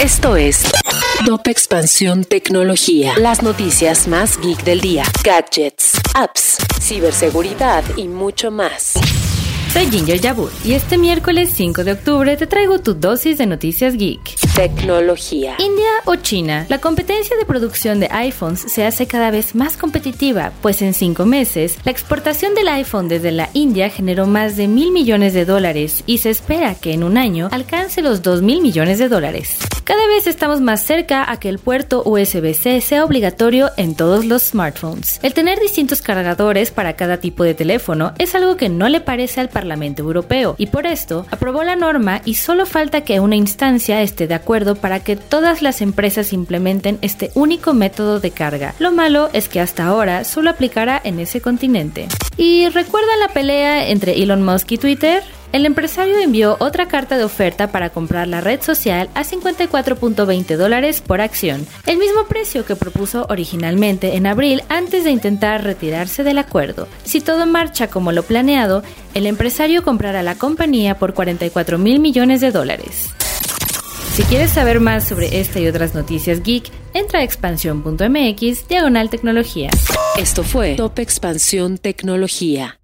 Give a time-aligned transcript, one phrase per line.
[0.00, 0.62] Esto es
[1.26, 3.14] Top Expansión Tecnología.
[3.18, 5.02] Las noticias más geek del día.
[5.24, 8.94] Gadgets, apps, ciberseguridad y mucho más.
[9.78, 13.94] Soy Ginger Yabur y este miércoles 5 de octubre te traigo tu dosis de noticias
[13.94, 14.34] geek.
[14.56, 15.54] Tecnología.
[15.60, 20.50] India o China, la competencia de producción de iPhones se hace cada vez más competitiva,
[20.62, 24.90] pues en cinco meses la exportación del iPhone desde la India generó más de mil
[24.90, 28.98] millones de dólares y se espera que en un año alcance los dos mil millones
[28.98, 29.60] de dólares.
[29.88, 34.42] Cada vez estamos más cerca a que el puerto USB-C sea obligatorio en todos los
[34.42, 35.18] smartphones.
[35.22, 39.40] El tener distintos cargadores para cada tipo de teléfono es algo que no le parece
[39.40, 44.02] al Parlamento Europeo y por esto aprobó la norma y solo falta que una instancia
[44.02, 48.74] esté de acuerdo para que todas las empresas implementen este único método de carga.
[48.78, 52.08] Lo malo es que hasta ahora solo aplicará en ese continente.
[52.36, 55.22] ¿Y recuerda la pelea entre Elon Musk y Twitter?
[55.50, 61.00] El empresario envió otra carta de oferta para comprar la red social a 54.20 dólares
[61.00, 66.38] por acción, el mismo precio que propuso originalmente en abril antes de intentar retirarse del
[66.38, 66.86] acuerdo.
[67.02, 68.82] Si todo marcha como lo planeado,
[69.14, 73.08] el empresario comprará la compañía por 44 mil millones de dólares.
[74.12, 79.70] Si quieres saber más sobre esta y otras noticias geek, entra a expansión.mx diagonal tecnología.
[80.18, 82.77] Esto fue Top Expansión Tecnología.